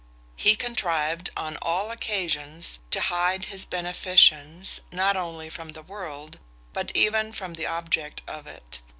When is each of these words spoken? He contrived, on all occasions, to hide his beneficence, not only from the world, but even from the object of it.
He 0.35 0.55
contrived, 0.55 1.29
on 1.37 1.59
all 1.61 1.91
occasions, 1.91 2.79
to 2.89 2.99
hide 3.01 3.45
his 3.53 3.65
beneficence, 3.65 4.81
not 4.91 5.15
only 5.15 5.47
from 5.47 5.69
the 5.73 5.83
world, 5.83 6.39
but 6.73 6.91
even 6.95 7.31
from 7.33 7.53
the 7.53 7.67
object 7.67 8.23
of 8.27 8.47
it. 8.47 8.79